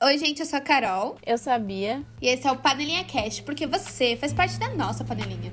[0.00, 1.16] Oi, gente, eu sou a Carol.
[1.26, 2.04] Eu sabia.
[2.22, 5.52] E esse é o Panelinha Cast, porque você faz parte da nossa panelinha.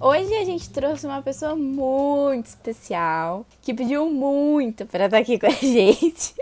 [0.00, 5.46] Hoje a gente trouxe uma pessoa muito especial, que pediu muito para estar aqui com
[5.46, 6.34] a gente,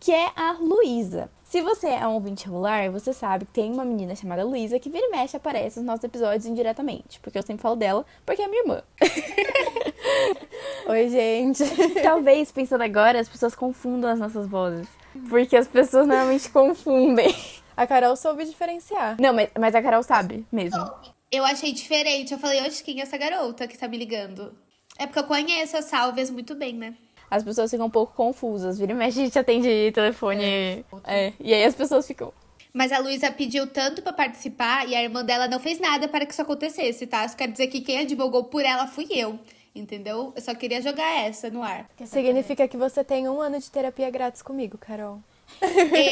[0.00, 1.30] que é a Luísa.
[1.48, 4.90] Se você é um ouvinte regular, você sabe que tem uma menina chamada Luísa que
[4.90, 7.18] vira e mexe aparece nos nossos episódios indiretamente.
[7.20, 8.82] Porque eu sempre falo dela, porque é minha irmã.
[10.88, 11.64] Oi, gente.
[12.04, 14.86] Talvez, pensando agora, as pessoas confundam as nossas vozes.
[15.30, 17.34] Porque as pessoas normalmente confundem.
[17.74, 19.16] A Carol soube diferenciar.
[19.18, 20.84] Não, mas, mas a Carol sabe mesmo.
[21.32, 22.30] Eu achei diferente.
[22.30, 24.54] Eu falei, hoje quem é essa garota que tá me ligando?
[24.98, 26.94] É porque eu conheço as salves muito bem, né?
[27.30, 28.78] As pessoas ficam um pouco confusas.
[28.78, 30.44] Vira e mexe, a gente atende telefone.
[30.44, 30.84] É.
[31.04, 31.32] é.
[31.40, 32.32] E aí as pessoas ficam.
[32.72, 36.24] Mas a Luísa pediu tanto para participar e a irmã dela não fez nada para
[36.26, 37.24] que isso acontecesse, tá?
[37.24, 39.38] Isso quer dizer que quem advogou por ela fui eu.
[39.74, 40.32] Entendeu?
[40.34, 41.88] Eu só queria jogar essa no ar.
[42.04, 45.20] Significa que você tem um ano de terapia grátis comigo, Carol.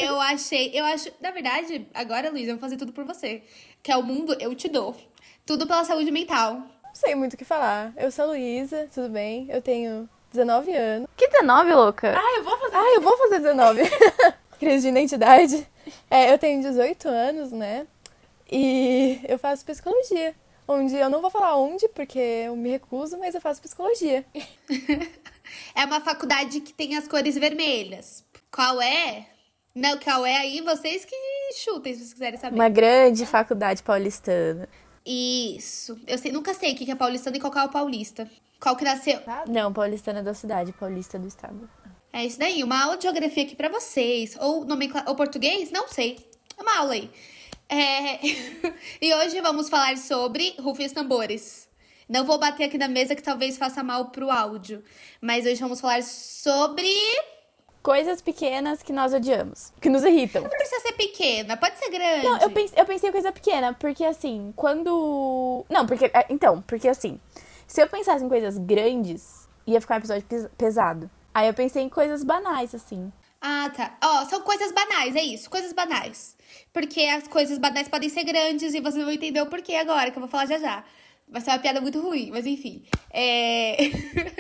[0.03, 3.43] eu achei, eu acho, na verdade, agora, Luísa, eu vou fazer tudo por você.
[3.83, 4.95] Que é o mundo, eu te dou.
[5.45, 6.55] Tudo pela saúde mental.
[6.55, 7.93] Não sei muito o que falar.
[7.97, 9.47] Eu sou a Luísa, tudo bem?
[9.51, 11.09] Eu tenho 19 anos.
[11.17, 12.15] Que 19, louca?
[12.17, 12.77] Ah, eu vou fazer.
[12.77, 13.83] Ah, eu vou fazer 19.
[14.59, 15.67] Crise de identidade.
[16.11, 17.87] É, eu tenho 18 anos, né?
[18.51, 20.35] E eu faço psicologia.
[20.69, 24.25] Onde eu não vou falar onde, porque eu me recuso, mas eu faço psicologia.
[25.75, 28.25] é uma faculdade que tem as cores vermelhas.
[28.51, 29.27] Qual é?
[29.75, 30.61] Não, qual é aí?
[30.63, 31.15] Vocês que
[31.55, 32.55] chutem, se vocês quiserem saber.
[32.55, 34.69] Uma grande faculdade paulistana.
[35.07, 35.99] Isso.
[36.07, 38.29] Eu sei, nunca sei o que é paulistano e qual é o paulista.
[38.61, 39.21] Qual que nasceu?
[39.47, 41.71] Não, paulistana da cidade, paulista do estado.
[42.13, 44.37] É isso daí, uma aula de geografia aqui para vocês.
[44.41, 45.05] Ou, nomencla...
[45.07, 45.71] ou português?
[45.71, 46.19] Não sei.
[46.59, 47.11] É uma aula aí.
[47.69, 48.27] É...
[49.01, 51.69] e hoje vamos falar sobre Rufem os Tambores.
[52.09, 54.83] Não vou bater aqui na mesa que talvez faça mal pro áudio.
[55.21, 56.89] Mas hoje vamos falar sobre.
[57.87, 60.43] Coisas pequenas que nós odiamos, que nos irritam.
[60.43, 62.25] Não precisa ser pequena, pode ser grande.
[62.25, 65.65] Não, eu pensei, eu pensei coisa pequena, porque assim, quando.
[65.71, 66.07] Não, porque.
[66.07, 67.21] É, então, porque assim,
[67.65, 70.27] se eu pensasse em coisas grandes, ia ficar um episódio
[70.59, 71.09] pesado.
[71.33, 73.13] Aí eu pensei em coisas banais, assim.
[73.41, 73.97] Ah, tá.
[74.03, 76.37] Ó, oh, são coisas banais, é isso, coisas banais.
[76.73, 80.19] Porque as coisas banais podem ser grandes e vocês vão entender o porquê agora, que
[80.19, 80.85] eu vou falar já já.
[81.29, 82.85] Vai ser uma piada muito ruim, mas enfim.
[83.11, 83.77] É...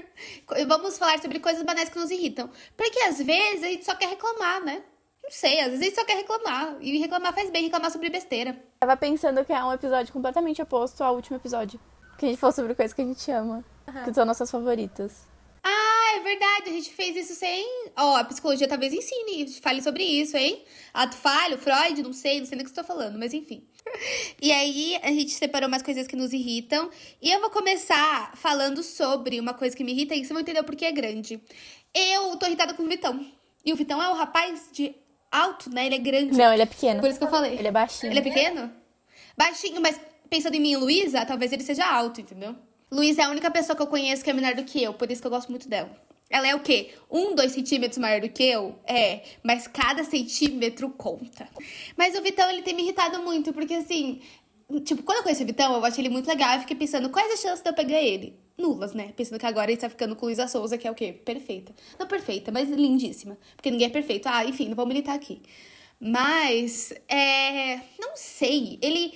[0.66, 2.48] Vamos falar sobre coisas banais que nos irritam.
[2.76, 4.82] Porque às vezes a gente só quer reclamar, né?
[5.22, 6.76] Não sei, às vezes a gente só quer reclamar.
[6.80, 8.56] E reclamar faz bem, reclamar sobre besteira.
[8.78, 11.80] Tava pensando que é um episódio completamente oposto ao último episódio.
[12.16, 13.64] Que a gente falou sobre coisas que a gente ama.
[13.88, 14.04] Uhum.
[14.04, 15.26] Que são nossas favoritas.
[15.64, 16.70] Ah, é verdade.
[16.70, 17.90] A gente fez isso sem.
[17.96, 20.64] Ó, oh, a psicologia talvez ensine, fale sobre isso, hein?
[20.94, 23.66] Ato falho, Freud, não sei, não sei nem o que estou falando, mas enfim.
[24.40, 26.90] E aí, a gente separou umas coisas que nos irritam.
[27.20, 30.60] E eu vou começar falando sobre uma coisa que me irrita e vocês vão entender
[30.60, 31.40] o porquê é grande.
[31.94, 33.24] Eu tô irritada com o Vitão.
[33.64, 34.94] E o Vitão é o rapaz de
[35.30, 35.86] alto, né?
[35.86, 36.36] Ele é grande.
[36.36, 37.00] Não, ele é pequeno.
[37.00, 37.58] Por isso que eu falei.
[37.58, 38.12] Ele é baixinho.
[38.12, 38.72] Ele é pequeno?
[39.36, 42.54] Baixinho, mas pensando em mim e Luísa, talvez ele seja alto, entendeu?
[42.90, 45.10] Luísa é a única pessoa que eu conheço que é menor do que eu, por
[45.10, 45.90] isso que eu gosto muito dela.
[46.28, 46.90] Ela é o quê?
[47.10, 48.76] Um, dois centímetros maior do que eu?
[48.84, 51.48] É, mas cada centímetro conta.
[51.96, 54.20] Mas o Vitão, ele tem me irritado muito, porque assim,
[54.84, 57.32] tipo, quando eu conheci o Vitão, eu achei ele muito legal e fiquei pensando, quais
[57.32, 58.36] as chances de eu pegar ele?
[58.58, 59.12] Nulas, né?
[59.16, 61.12] Pensando que agora ele tá ficando com Luísa Souza, que é o quê?
[61.12, 61.74] Perfeita.
[61.98, 63.38] Não perfeita, mas lindíssima.
[63.54, 64.26] Porque ninguém é perfeito.
[64.28, 65.42] Ah, enfim, não vou militar aqui.
[66.00, 67.76] Mas, é.
[67.98, 68.78] Não sei.
[68.82, 69.12] Ele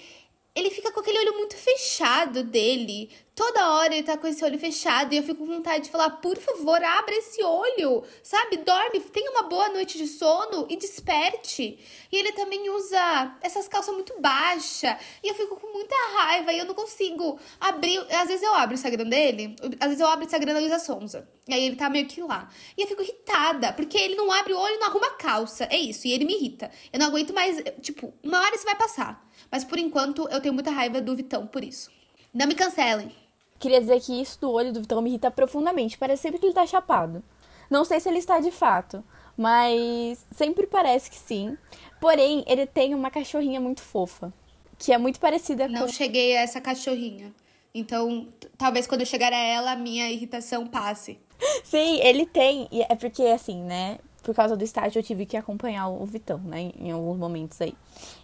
[0.55, 3.09] ele fica com aquele olho muito fechado dele.
[3.41, 6.11] Toda hora ele tá com esse olho fechado e eu fico com vontade de falar:
[6.11, 8.59] por favor, abra esse olho, sabe?
[8.59, 11.79] Dorme, tenha uma boa noite de sono e desperte.
[12.13, 16.59] E ele também usa essas calças muito baixas e eu fico com muita raiva e
[16.59, 17.99] eu não consigo abrir.
[18.15, 20.79] Às vezes eu abro o Instagram dele, às vezes eu abro o Instagram da Luísa
[20.79, 21.27] Sonza.
[21.49, 22.47] E aí ele tá meio que lá.
[22.77, 25.67] E eu fico irritada, porque ele não abre o olho e não arruma calça.
[25.71, 26.71] É isso, e ele me irrita.
[26.93, 29.27] Eu não aguento mais, tipo, uma hora isso vai passar.
[29.51, 31.91] Mas por enquanto eu tenho muita raiva do Vitão por isso.
[32.35, 33.30] Não me cancelem.
[33.61, 35.99] Queria dizer que isso do olho do Vitão me irrita profundamente.
[35.99, 37.23] Parece sempre que ele tá chapado.
[37.71, 39.05] Não sei se ele está de fato,
[39.37, 41.57] mas sempre parece que sim.
[42.01, 44.33] Porém, ele tem uma cachorrinha muito fofa,
[44.79, 45.81] que é muito parecida Não com.
[45.81, 47.33] Não cheguei a essa cachorrinha.
[47.73, 48.29] Então,
[48.59, 51.21] talvez quando eu chegar a ela, a minha irritação passe.
[51.63, 52.67] Sim, ele tem.
[52.73, 53.99] E é porque, assim, né?
[54.23, 56.73] Por causa do estágio, eu tive que acompanhar o Vitão, né?
[56.79, 57.75] Em alguns momentos aí.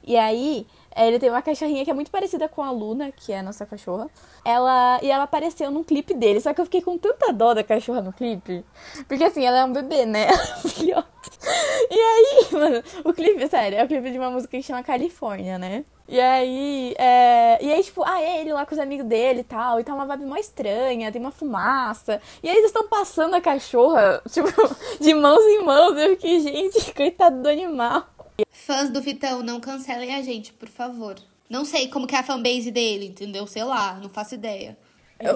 [0.05, 3.33] E aí, é, ele tem uma cachorrinha que é muito parecida com a Luna, que
[3.33, 4.09] é a nossa cachorra.
[4.45, 7.65] Ela e ela apareceu num clipe dele, só que eu fiquei com tanta dó da
[7.65, 8.65] cachorra no clipe,
[9.09, 10.29] porque assim, ela é um bebê, né?
[10.69, 11.09] Filhote.
[11.91, 15.59] E aí, mano, o clipe, sério, é o clipe de uma música que chama Califórnia,
[15.59, 15.85] né?
[16.09, 17.59] E aí, é...
[17.65, 19.93] e aí, tipo, ah, é ele lá com os amigos dele e tal, e tá
[19.93, 22.21] uma vibe mó estranha, tem uma fumaça.
[22.43, 24.49] E aí eles estão passando a cachorra, tipo,
[25.01, 25.99] de mãos em mãos.
[25.99, 28.07] Eu fiquei, gente, coitado do animal.
[28.53, 31.17] Fãs do Vitão, não cancelem a gente, por favor.
[31.49, 33.47] Não sei como que é a fanbase dele, entendeu?
[33.47, 34.77] Sei lá, não faço ideia.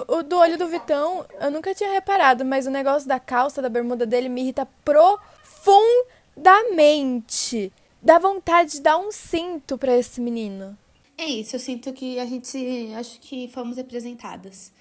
[0.07, 3.69] O do olho do Vitão, eu nunca tinha reparado, mas o negócio da calça, da
[3.69, 7.73] bermuda dele me irrita profundamente.
[8.01, 10.77] Dá vontade de dar um cinto pra esse menino.
[11.17, 12.91] É isso, eu sinto que a gente.
[12.97, 14.71] Acho que fomos representadas.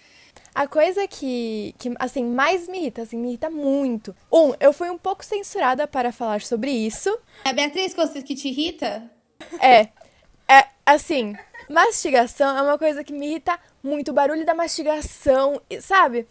[0.54, 4.16] A coisa que, que, assim, mais me irrita, assim, me irrita muito.
[4.32, 7.16] Um, eu fui um pouco censurada para falar sobre isso.
[7.44, 9.10] A Beatriz, que que te irrita?
[9.60, 9.88] É.
[10.48, 11.36] É, assim,
[11.68, 14.10] mastigação é uma coisa que me irrita muito.
[14.10, 16.26] O barulho da mastigação, sabe?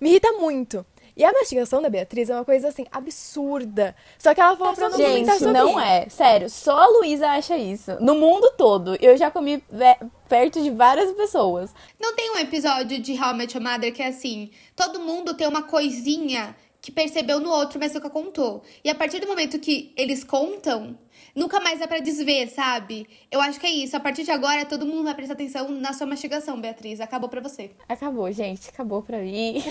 [0.00, 0.86] Me irrita muito.
[1.18, 3.96] E a mastigação da Beatriz é uma coisa assim absurda.
[4.16, 6.08] Só que ela falou pra não Gente, comentar sobre não é.
[6.08, 7.96] Sério, só a Luísa acha isso.
[8.00, 8.96] No mundo todo.
[9.00, 9.60] Eu já comi
[10.28, 11.74] perto de várias pessoas.
[11.98, 15.34] Não tem um episódio de How I Met Your Mother que é assim: todo mundo
[15.34, 18.62] tem uma coisinha que percebeu no outro, mas nunca contou.
[18.84, 20.96] E a partir do momento que eles contam,
[21.34, 23.08] nunca mais dá pra desver, sabe?
[23.30, 23.96] Eu acho que é isso.
[23.96, 27.00] A partir de agora, todo mundo vai prestar atenção na sua mastigação, Beatriz.
[27.00, 27.70] Acabou pra você.
[27.88, 28.68] Acabou, gente.
[28.68, 29.62] Acabou pra mim.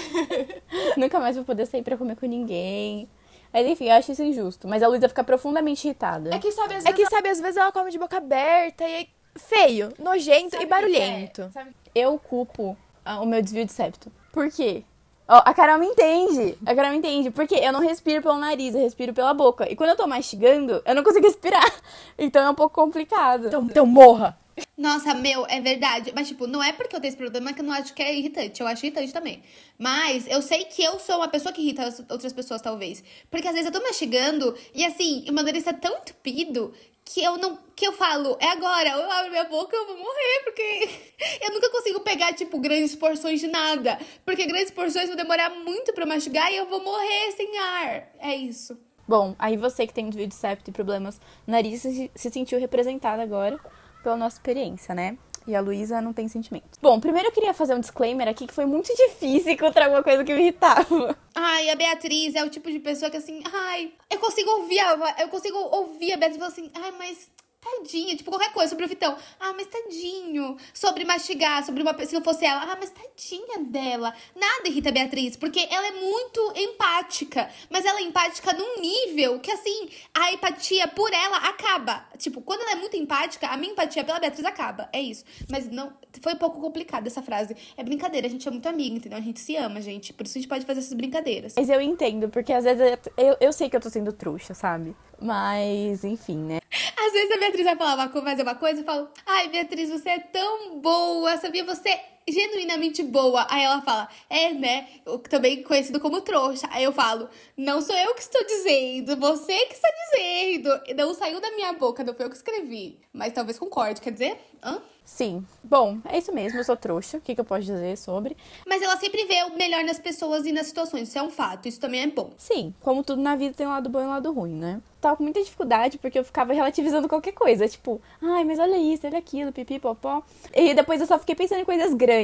[0.98, 3.08] nunca mais vou poder sair pra comer com ninguém.
[3.54, 4.68] Mas enfim, eu acho isso injusto.
[4.68, 6.36] Mas a Luísa fica profundamente irritada.
[6.36, 8.84] É que sabe, às vezes, é que, sabe, às vezes ela come de boca aberta
[8.84, 9.08] e é
[9.38, 11.52] feio, nojento sabe e barulhento.
[11.56, 11.68] É?
[11.96, 14.12] Eu culpo o meu desvio de septo.
[14.32, 14.84] Por quê?
[15.28, 16.58] Ó, a Carol me entende.
[16.66, 17.30] A Carol me entende.
[17.30, 19.70] Porque eu não respiro pelo nariz, eu respiro pela boca.
[19.70, 21.64] E quando eu tô mastigando, eu não consigo respirar.
[22.20, 23.48] Então é um pouco complicado.
[23.48, 24.36] Então, então morra.
[24.76, 26.12] Nossa, meu, é verdade.
[26.16, 28.16] Mas, tipo, não é porque eu tenho esse problema que eu não acho que é
[28.16, 28.60] irritante.
[28.60, 29.44] Eu acho irritante também.
[29.78, 33.04] Mas eu sei que eu sou uma pessoa que irrita outras pessoas, talvez.
[33.30, 36.74] Porque às vezes eu tô mastigando e, assim, o meu nariz tá tão entupido
[37.14, 37.58] que eu não.
[37.76, 40.90] que eu falo, é agora, eu abro minha boca, eu vou morrer, porque
[41.42, 43.98] eu nunca consigo pegar, tipo, grandes porções de nada.
[44.26, 48.10] Porque grandes porções vão demorar muito pra mastigar e eu vou morrer sem ar.
[48.20, 48.78] É isso.
[49.08, 53.58] Bom, aí você que tem de septo e problemas nariz se, se sentiu representada agora
[54.04, 55.18] pela nossa experiência, né?
[55.48, 56.78] E a Luísa não tem sentimentos.
[56.82, 60.24] Bom, primeiro eu queria fazer um disclaimer aqui que foi muito difícil encontrar alguma coisa
[60.24, 61.18] que me irritava.
[61.34, 65.16] Ai, a Beatriz é o tipo de pessoa que assim, ai, eu consigo ouvir a,
[65.22, 67.30] eu consigo ouvir a Beatriz e falar assim, ai, mas
[67.68, 69.16] Tadinha, tipo, qualquer coisa sobre o Vitão.
[69.40, 70.58] Ah, mas tadinho.
[70.74, 72.62] Sobre mastigar, sobre uma Se não fosse ela.
[72.64, 74.14] Ah, mas tadinha dela.
[74.36, 77.50] Nada irrita a Beatriz, porque ela é muito empática.
[77.70, 82.06] Mas ela é empática num nível que, assim, a empatia por ela acaba.
[82.18, 84.90] Tipo, quando ela é muito empática, a minha empatia pela Beatriz acaba.
[84.94, 85.26] É isso.
[85.50, 85.94] Mas não.
[86.22, 87.56] Foi um pouco complicado essa frase.
[87.76, 89.18] É brincadeira, a gente é muito amiga, entendeu?
[89.18, 90.14] A gente se ama, gente.
[90.14, 91.54] Por isso a gente pode fazer essas brincadeiras.
[91.56, 94.96] Mas eu entendo, porque às vezes eu, eu sei que eu tô sendo trouxa, sabe?
[95.20, 96.60] Mas, enfim, né?
[97.08, 100.10] Às vezes a Beatriz vai falar uma, fazer uma coisa e fala: Ai, Beatriz, você
[100.10, 101.64] é tão boa, sabia?
[101.64, 103.46] Você genuinamente boa.
[103.50, 104.88] Aí ela fala: É, né?
[105.30, 106.68] Também conhecido como trouxa.
[106.72, 110.70] Aí eu falo: Não sou eu que estou dizendo, você que está dizendo.
[110.96, 113.00] Não saiu da minha boca, não foi eu que escrevi.
[113.14, 114.38] Mas talvez concorde, quer dizer?
[114.64, 114.82] Hã?
[115.08, 115.46] Sim.
[115.64, 117.18] Bom, é isso mesmo, eu sou trouxa.
[117.18, 118.36] O que, que eu posso dizer sobre?
[118.68, 121.08] Mas ela sempre vê o melhor nas pessoas e nas situações.
[121.08, 121.66] Isso é um fato.
[121.66, 122.32] Isso também é bom.
[122.38, 122.76] Sim.
[122.82, 124.82] Como tudo na vida tem um lado bom e um lado ruim, né?
[125.00, 127.70] Tava com muita dificuldade porque eu ficava relativizando qualquer coisa.
[127.70, 130.22] Tipo, ai, mas olha isso, olha aquilo, pipi, popó.
[130.54, 132.17] E depois eu só fiquei pensando em coisas grandes.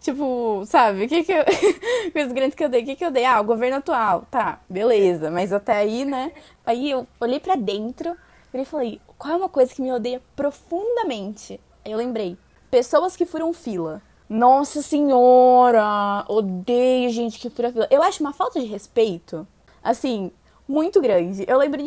[0.00, 1.04] Tipo, sabe?
[1.04, 1.44] O que que eu.
[2.12, 2.82] coisas grandes que eu dei.
[2.82, 3.24] O que que eu dei?
[3.24, 4.26] Ah, o governo atual.
[4.30, 5.30] Tá, beleza.
[5.30, 6.32] Mas até aí, né?
[6.64, 8.16] Aí eu olhei para dentro
[8.52, 11.60] e falei, qual é uma coisa que me odeia profundamente?
[11.84, 12.36] Aí eu lembrei,
[12.70, 14.02] pessoas que furam fila.
[14.28, 17.88] Nossa senhora, odeio gente que fura fila.
[17.90, 19.46] Eu acho uma falta de respeito,
[19.82, 20.30] assim,
[20.68, 21.44] muito grande.
[21.48, 21.82] Eu lembro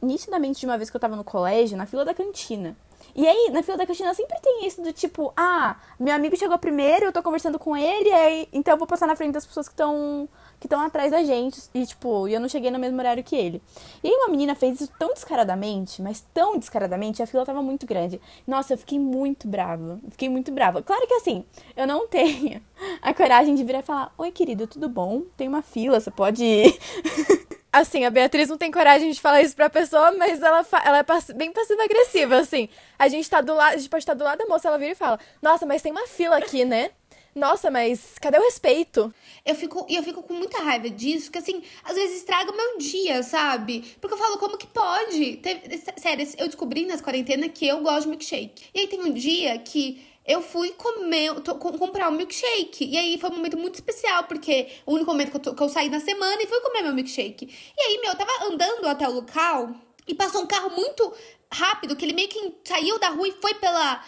[0.00, 2.74] nitidamente de uma vez que eu tava no colégio, na fila da cantina.
[3.14, 6.58] E aí, na fila da cantina sempre tem isso do tipo, ah, meu amigo chegou
[6.58, 9.68] primeiro, eu tô conversando com ele, aí, então eu vou passar na frente das pessoas
[9.68, 10.28] que estão
[10.64, 11.60] que estão atrás da gente.
[11.74, 13.62] E, tipo, eu não cheguei no mesmo horário que ele.
[14.02, 17.86] E aí uma menina fez isso tão descaradamente, mas tão descaradamente, a fila tava muito
[17.86, 18.18] grande.
[18.46, 20.00] Nossa, eu fiquei muito brava.
[20.10, 20.82] Fiquei muito brava.
[20.82, 21.44] Claro que assim,
[21.76, 22.62] eu não tenho
[23.02, 25.22] a coragem de virar e falar: Oi, querido, tudo bom?
[25.36, 26.44] Tem uma fila, você pode.
[27.74, 31.32] Assim, a Beatriz não tem coragem de falar isso pra pessoa, mas ela, ela é
[31.34, 32.68] bem passiva-agressiva, assim.
[32.96, 34.92] A gente tá do lado, a gente pode estar do lado da moça, ela vira
[34.92, 36.92] e fala: Nossa, mas tem uma fila aqui, né?
[37.34, 39.12] Nossa, mas cadê o respeito?
[39.44, 42.78] Eu fico, eu fico com muita raiva disso, que assim, às vezes estraga o meu
[42.78, 43.96] dia, sabe?
[44.00, 45.38] Porque eu falo, como que pode?
[45.38, 48.66] Teve, sério, eu descobri nas quarentenas que eu gosto de milkshake.
[48.72, 51.34] E aí tem um dia que eu fui comer,
[51.78, 52.84] comprar um milkshake.
[52.84, 55.68] E aí foi um momento muito especial, porque o único momento que eu, que eu
[55.68, 57.46] saí na semana e fui comer meu milkshake.
[57.76, 59.74] E aí, meu, eu tava andando até o local
[60.06, 61.12] e passou um carro muito
[61.52, 64.04] rápido que ele meio que saiu da rua e foi pela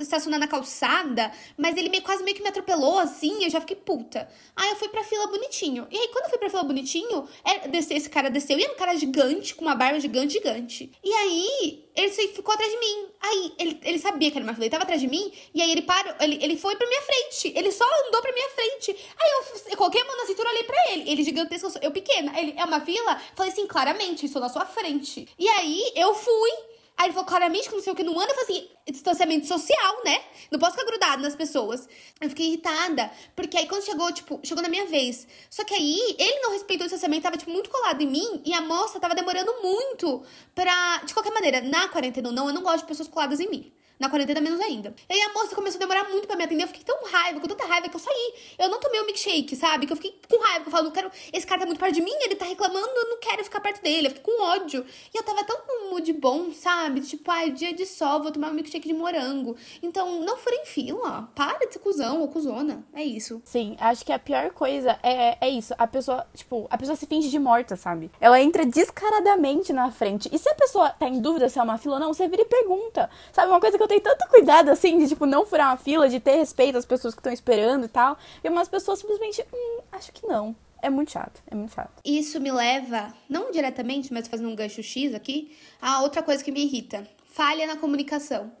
[0.00, 3.76] estacionar na calçada, mas ele meio, quase meio que me atropelou, assim, eu já fiquei
[3.76, 4.28] puta.
[4.54, 5.86] Aí eu fui pra fila bonitinho.
[5.90, 8.72] E aí, quando eu fui pra fila bonitinho, é, desceu, esse cara desceu, e era
[8.72, 10.92] um cara gigante, com uma barba gigante, gigante.
[11.02, 13.06] E aí, ele ficou atrás de mim.
[13.20, 15.70] Aí, ele, ele sabia que era uma fila, ele tava atrás de mim, e aí
[15.70, 17.52] ele parou, ele, ele foi pra minha frente.
[17.56, 18.90] Ele só andou pra minha frente.
[18.90, 21.10] Aí eu, eu coloquei a mão na cintura, olhei pra ele.
[21.10, 22.38] Ele gigantesco, eu pequena.
[22.38, 23.20] Ele, é uma fila?
[23.34, 25.28] Falei assim, claramente, estou na sua frente.
[25.38, 28.32] E aí, eu fui Aí ele falou claramente que não sei o que não anda.
[28.32, 30.22] Eu falei assim, distanciamento social, né?
[30.50, 31.88] Não posso ficar grudado nas pessoas.
[32.20, 35.26] Eu fiquei irritada, porque aí quando chegou, tipo, chegou na minha vez.
[35.50, 38.54] Só que aí ele não respeitou o distanciamento, tava, tipo, muito colado em mim e
[38.54, 40.22] a moça tava demorando muito
[40.54, 40.98] pra.
[41.04, 43.72] De qualquer maneira, na quarentena não, eu não gosto de pessoas coladas em mim.
[43.98, 44.94] Na quarentena, menos ainda.
[45.08, 46.64] E aí a moça começou a demorar muito pra me atender.
[46.64, 48.34] Eu fiquei tão raiva, com tanta raiva que eu saí.
[48.58, 49.86] Eu não tomei o um milkshake, sabe?
[49.86, 50.60] Que eu fiquei com raiva.
[50.62, 51.10] Que eu falo, quero.
[51.32, 53.82] Esse cara tá muito perto de mim, ele tá reclamando, eu não quero ficar perto
[53.82, 54.08] dele.
[54.08, 54.84] Eu fiquei com ódio.
[55.14, 57.00] E eu tava tão um mood bom, sabe?
[57.02, 59.56] Tipo, ai, dia de sol, vou tomar um milkshake de morango.
[59.80, 61.30] Então, não furem fila.
[61.34, 62.84] Para de ser cuzão ou cuzona.
[62.92, 63.40] É isso.
[63.44, 65.72] Sim, acho que a pior coisa é, é isso.
[65.78, 68.10] A pessoa, tipo, a pessoa se finge de morta, sabe?
[68.20, 70.28] Ela entra descaradamente na frente.
[70.32, 72.42] E se a pessoa tá em dúvida se é uma fila ou não, você vira
[72.42, 73.08] e pergunta.
[73.32, 73.48] Sabe?
[73.48, 76.20] Uma coisa que eu tenho tanto cuidado assim, de, tipo, não furar uma fila, de
[76.20, 78.18] ter respeito às pessoas que estão esperando e tal.
[78.42, 80.56] E umas pessoas simplesmente, hum, acho que não.
[80.82, 82.02] É muito chato, é muito chato.
[82.04, 86.52] Isso me leva, não diretamente, mas fazendo um gancho X aqui, a outra coisa que
[86.52, 87.08] me irrita.
[87.24, 88.52] Falha na comunicação.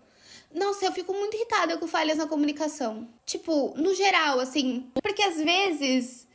[0.54, 3.08] Nossa, eu fico muito irritada com falhas na comunicação.
[3.26, 4.88] Tipo, no geral, assim.
[5.02, 6.26] Porque às vezes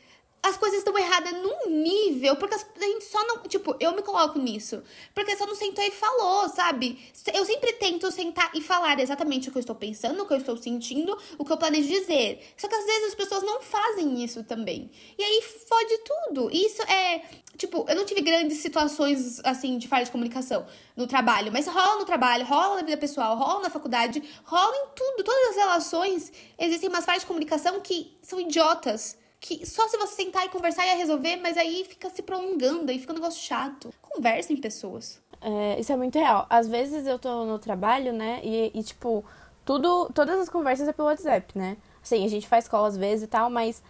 [0.41, 3.39] as coisas estão erradas num nível, porque a gente só não.
[3.43, 4.81] Tipo, eu me coloco nisso.
[5.13, 6.97] Porque só não sentou e falou, sabe?
[7.33, 10.37] Eu sempre tento sentar e falar exatamente o que eu estou pensando, o que eu
[10.37, 12.53] estou sentindo, o que eu planejo dizer.
[12.55, 14.89] Só que às vezes as pessoas não fazem isso também.
[15.17, 16.49] E aí fode tudo.
[16.51, 17.21] Isso é.
[17.57, 20.65] Tipo, eu não tive grandes situações, assim, de falha de comunicação
[20.95, 24.87] no trabalho, mas rola no trabalho, rola na vida pessoal, rola na faculdade, rola em
[24.95, 26.31] tudo, todas as relações.
[26.57, 30.85] Existem umas falhas de comunicação que são idiotas que só se você sentar e conversar
[30.85, 33.93] ia resolver, mas aí fica se prolongando, aí fica um negócio chato.
[34.01, 35.21] Conversa em pessoas.
[35.41, 36.45] É, isso é muito real.
[36.49, 39.23] Às vezes eu tô no trabalho, né, e, e tipo,
[39.63, 41.77] tudo, todas as conversas é pelo WhatsApp, né?
[42.01, 43.83] Assim, a gente faz call às vezes e tal, mas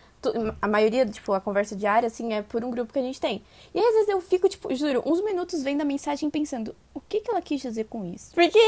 [0.61, 3.41] a maioria, tipo, a conversa diária, assim, é por um grupo que a gente tem.
[3.73, 6.99] E aí, às vezes eu fico, tipo, juro, uns minutos vendo a mensagem pensando, o
[6.99, 8.33] que que ela quis dizer com isso?
[8.33, 8.59] Porque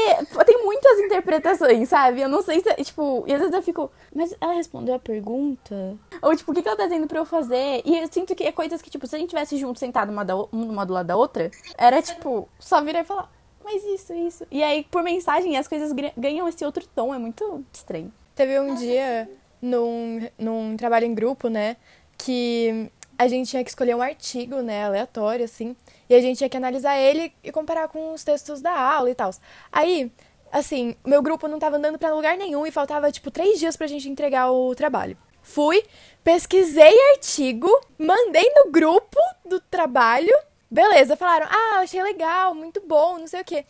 [0.46, 2.22] tem muitas interpretações, sabe?
[2.22, 5.96] Eu não sei se, tipo, e às vezes eu fico, mas ela respondeu a pergunta?
[6.22, 7.82] Ou, tipo, o que que ela tá dizendo pra eu fazer?
[7.84, 10.24] E eu sinto que é coisas que, tipo, se a gente tivesse junto, sentado uma,
[10.24, 13.30] da, uma do lado da outra, era, tipo, só virar e falar,
[13.62, 14.46] mas isso, isso.
[14.50, 18.12] E aí, por mensagem, as coisas ganham esse outro tom, é muito estranho.
[18.34, 19.28] Teve um dia
[19.62, 21.76] num, num trabalho em grupo, né?
[22.18, 25.76] Que a gente tinha que escolher um artigo, né, aleatório, assim,
[26.08, 29.14] e a gente tinha que analisar ele e comparar com os textos da aula e
[29.14, 29.30] tal.
[29.70, 30.10] Aí,
[30.50, 33.86] assim, meu grupo não tava andando para lugar nenhum e faltava, tipo, três dias pra
[33.86, 35.16] gente entregar o trabalho.
[35.40, 35.84] Fui,
[36.24, 40.34] pesquisei artigo, mandei no grupo do trabalho,
[40.70, 43.64] beleza, falaram, ah, achei legal, muito bom, não sei o quê.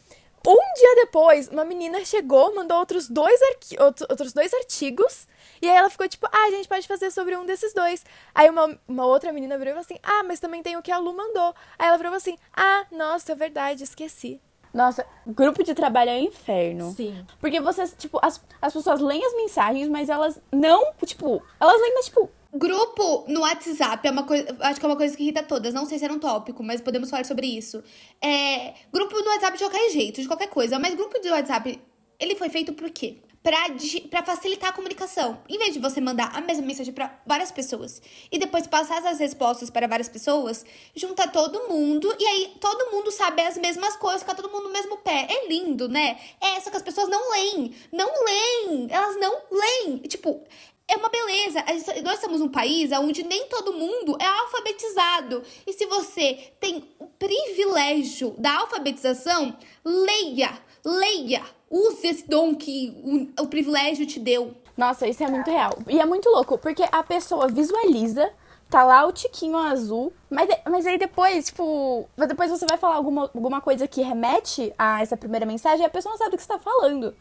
[0.46, 3.38] Um dia depois, uma menina chegou, mandou outros dois,
[3.78, 5.26] outros dois artigos
[5.62, 8.04] e aí ela ficou tipo, ah, a gente pode fazer sobre um desses dois.
[8.34, 11.14] Aí uma, uma outra menina virou assim, ah, mas também tem o que a Lu
[11.14, 11.54] mandou.
[11.78, 14.40] Aí ela virou assim, ah, nossa, é verdade, esqueci.
[14.74, 16.92] Nossa, grupo de trabalho é um inferno.
[16.92, 17.24] Sim.
[17.38, 21.94] Porque vocês, tipo, as, as pessoas leem as mensagens, mas elas não, tipo, elas leem,
[21.94, 24.54] mas, tipo, Grupo no WhatsApp é uma coisa.
[24.60, 25.72] Acho que é uma coisa que irrita todas.
[25.72, 27.82] Não sei se era um tópico, mas podemos falar sobre isso.
[28.20, 30.78] É, grupo no WhatsApp de qualquer jeito, de qualquer coisa.
[30.78, 31.80] Mas grupo de WhatsApp,
[32.20, 33.22] ele foi feito por quê?
[33.42, 35.42] Para facilitar a comunicação.
[35.48, 39.18] Em vez de você mandar a mesma mensagem para várias pessoas e depois passar essas
[39.18, 44.22] respostas para várias pessoas, junta todo mundo e aí todo mundo sabe as mesmas coisas,
[44.22, 45.26] fica todo mundo no mesmo pé.
[45.28, 46.18] É lindo, né?
[46.40, 47.74] É, só que as pessoas não leem.
[47.90, 48.86] Não leem.
[48.90, 49.98] Elas não leem.
[49.98, 50.40] Tipo,
[50.86, 51.64] é uma beleza.
[52.04, 55.42] Nós estamos num país onde nem todo mundo é alfabetizado.
[55.66, 62.94] E se você tem o privilégio da alfabetização, leia, leia use esse dom que
[63.38, 64.54] o, o privilégio te deu.
[64.76, 65.78] Nossa, isso é muito real.
[65.88, 68.30] E é muito louco, porque a pessoa visualiza
[68.72, 73.30] tá lá o tiquinho azul, mas, mas aí depois, tipo, depois você vai falar alguma,
[73.34, 76.42] alguma coisa que remete a essa primeira mensagem e a pessoa não sabe o que
[76.42, 77.14] você tá falando.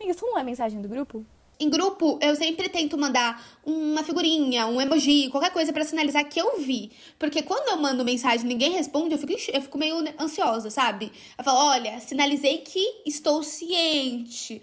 [0.00, 1.22] Isso não é mensagem do grupo?
[1.58, 6.38] Em grupo, eu sempre tento mandar uma figurinha, um emoji, qualquer coisa para sinalizar que
[6.38, 6.92] eu vi.
[7.18, 11.10] Porque quando eu mando mensagem e ninguém responde, eu fico, eu fico meio ansiosa, sabe?
[11.38, 14.60] Eu falo, olha, sinalizei que estou ciente.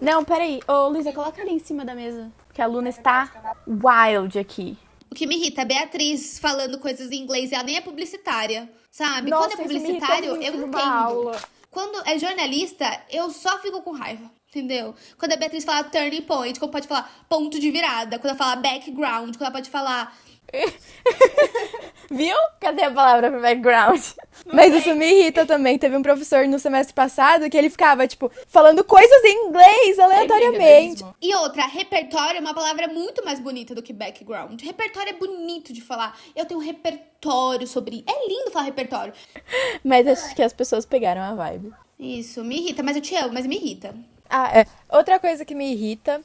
[0.00, 0.60] Não, peraí.
[0.66, 2.32] Ô, Luísa, coloca ali em cima da mesa.
[2.54, 4.76] Que a Luna está wild aqui.
[5.10, 8.72] O que me irrita é Beatriz falando coisas em inglês e ela nem é publicitária,
[8.90, 9.30] sabe?
[9.30, 10.78] Nossa, quando é publicitário, eu entendo.
[10.78, 11.38] Aula.
[11.70, 14.30] Quando é jornalista, eu só fico com raiva.
[14.54, 14.94] Entendeu?
[15.16, 18.18] Quando a Beatriz fala turning point, como pode falar ponto de virada.
[18.18, 20.14] Quando ela fala background, quando ela pode falar.
[22.10, 22.36] Viu?
[22.60, 24.02] Cadê a palavra pro background?
[24.52, 25.78] Mas isso me irrita também.
[25.78, 31.02] Teve um professor no semestre passado que ele ficava, tipo, falando coisas em inglês aleatoriamente.
[31.22, 34.60] E outra, repertório é uma palavra muito mais bonita do que background.
[34.62, 36.14] Repertório é bonito de falar.
[36.36, 38.04] Eu tenho um repertório sobre.
[38.06, 39.14] É lindo falar repertório.
[39.82, 41.72] Mas acho que as pessoas pegaram a vibe.
[41.98, 43.94] Isso, me irrita, mas eu te amo, mas me irrita.
[44.34, 44.66] Ah, é.
[44.88, 46.22] Outra coisa que me irrita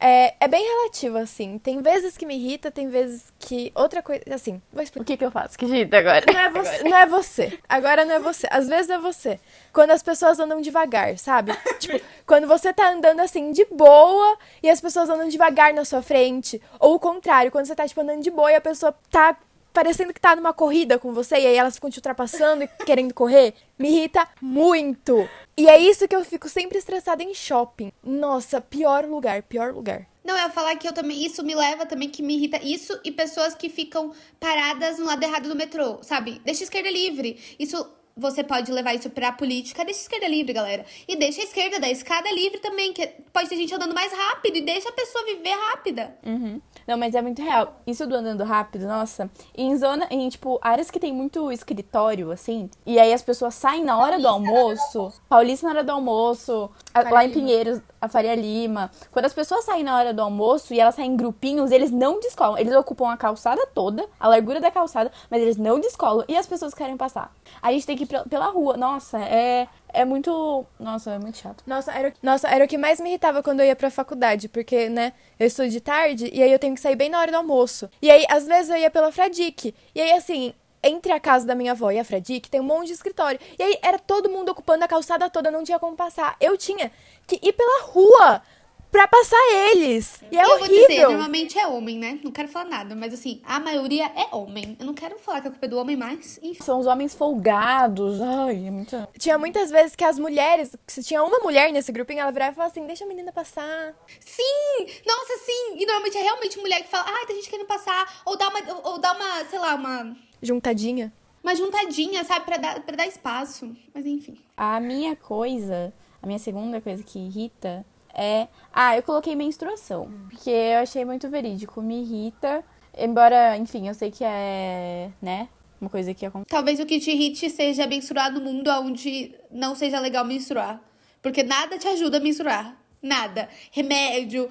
[0.00, 1.58] é, é bem relativo, assim.
[1.58, 3.70] Tem vezes que me irrita, tem vezes que.
[3.74, 4.22] Outra coisa.
[4.32, 5.02] Assim, vou explicar.
[5.02, 5.58] O que, que eu faço?
[5.58, 6.24] Que irrita agora?
[6.26, 7.58] Não é, você, não é você.
[7.68, 8.48] Agora não é você.
[8.50, 9.38] Às vezes é você.
[9.74, 11.52] Quando as pessoas andam devagar, sabe?
[11.78, 16.00] tipo, quando você tá andando assim de boa e as pessoas andam devagar na sua
[16.00, 16.62] frente.
[16.78, 19.36] Ou o contrário, quando você tá, tipo, andando de boa e a pessoa tá
[19.72, 23.14] parecendo que tá numa corrida com você e aí elas ficam te ultrapassando e querendo
[23.14, 25.28] correr, me irrita muito.
[25.56, 27.92] E é isso que eu fico sempre estressada em shopping.
[28.02, 30.06] Nossa, pior lugar, pior lugar.
[30.24, 31.24] Não, eu ia falar que eu também.
[31.24, 32.58] Isso me leva também que me irrita.
[32.62, 36.40] Isso e pessoas que ficam paradas no lado errado do metrô, sabe?
[36.44, 37.38] Deixa a esquerda livre.
[37.58, 40.84] Isso você pode levar isso pra política, deixa a esquerda livre, galera.
[41.08, 44.56] E deixa a esquerda da escada livre também, que pode ter gente andando mais rápido
[44.56, 46.14] e deixa a pessoa viver rápida.
[46.24, 46.60] Uhum.
[46.86, 47.80] Não, mas é muito real.
[47.86, 49.30] Isso do andando rápido, nossa.
[49.56, 53.84] Em zona, em tipo, áreas que tem muito escritório, assim, e aí as pessoas saem
[53.84, 58.34] na hora do almoço, Paulista na hora do almoço, a, lá em Pinheiros, a Faria
[58.34, 58.90] Lima.
[59.10, 62.18] Quando as pessoas saem na hora do almoço e elas saem em grupinhos, eles não
[62.18, 62.58] descolam.
[62.58, 66.46] Eles ocupam a calçada toda, a largura da calçada, mas eles não descolam e as
[66.46, 67.32] pessoas querem passar.
[67.62, 68.76] A gente tem que pela rua.
[68.76, 70.64] Nossa, é, é muito.
[70.78, 71.62] Nossa, é muito chato.
[71.66, 74.88] Nossa era, nossa, era o que mais me irritava quando eu ia pra faculdade, porque,
[74.88, 77.36] né, eu estudo de tarde e aí eu tenho que sair bem na hora do
[77.36, 77.88] almoço.
[78.02, 79.74] E aí, às vezes, eu ia pela Fradique.
[79.94, 82.88] E aí, assim, entre a casa da minha avó e a Fradique tem um monte
[82.88, 83.38] de escritório.
[83.58, 86.36] E aí era todo mundo ocupando a calçada toda, não tinha como passar.
[86.40, 86.90] Eu tinha
[87.26, 88.42] que ir pela rua
[88.90, 89.40] pra passar
[89.72, 90.22] eles.
[90.30, 90.68] E é eu horrível.
[90.68, 92.18] vou dizer, normalmente é homem, né?
[92.22, 94.76] Não quero falar nada, mas assim, a maioria é homem.
[94.78, 96.62] Eu não quero falar que a culpa é do homem, mas enfim.
[96.62, 98.20] São os homens folgados.
[98.20, 99.08] Ai, é muito.
[99.18, 102.54] Tinha muitas vezes que as mulheres, se tinha uma mulher nesse grupinho, ela virava e
[102.54, 103.94] falava assim: deixa a menina passar.
[104.18, 104.86] Sim!
[105.06, 105.76] Nossa, sim!
[105.76, 108.22] E normalmente é realmente mulher que fala, ah, tem gente querendo passar.
[108.24, 110.16] Ou dá uma, ou dá uma sei lá, uma.
[110.42, 111.12] Juntadinha.
[111.42, 112.44] Uma juntadinha, sabe?
[112.44, 113.74] Pra dar, pra dar espaço.
[113.94, 114.36] Mas enfim.
[114.56, 118.48] A minha coisa, a minha segunda coisa que irrita é.
[118.72, 120.10] Ah, eu coloquei menstruação.
[120.28, 121.80] Porque eu achei muito verídico.
[121.82, 122.64] Me irrita.
[122.96, 125.10] Embora, enfim, eu sei que é.
[125.20, 125.48] né?
[125.80, 126.50] Uma coisa que acontece.
[126.50, 130.80] Talvez o que te irrite seja menstruar no mundo onde não seja legal menstruar.
[131.22, 132.76] Porque nada te ajuda a menstruar.
[133.02, 133.48] Nada.
[133.70, 134.50] Remédio,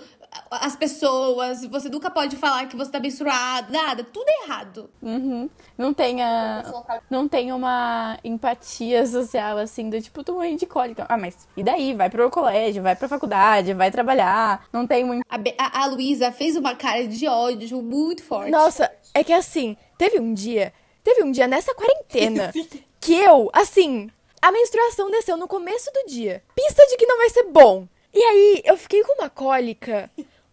[0.51, 4.89] as pessoas, você nunca pode falar que você tá menstruado, nada, tudo errado.
[5.01, 5.49] Uhum.
[5.77, 6.63] Não tem a,
[7.09, 11.05] não tem uma empatia social assim do tipo, tô morrendo de cólica.
[11.09, 11.93] Ah, mas e daí?
[11.93, 14.67] Vai pro colégio, vai pra faculdade, vai trabalhar.
[14.71, 15.23] Não tem muito.
[15.29, 18.51] A, a, a Luísa fez uma cara de ódio muito forte.
[18.51, 22.51] Nossa, é que assim, teve um dia, teve um dia nessa quarentena
[22.99, 24.09] que eu, assim,
[24.41, 26.43] a menstruação desceu no começo do dia.
[26.55, 27.87] Pista de que não vai ser bom.
[28.13, 30.09] E aí eu fiquei com uma cólica